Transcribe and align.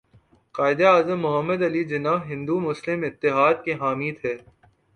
قائداعظم 0.55 1.19
محمد 1.25 1.61
علی 1.67 1.83
جناح 1.91 2.19
ہندو 2.29 2.55
مسلم 2.59 2.99
اتحاد 3.09 3.55
کے 3.65 3.73
حامی 3.81 4.11
تھے 4.19 4.33